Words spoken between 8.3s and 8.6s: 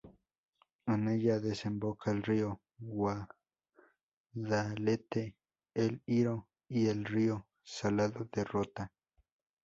de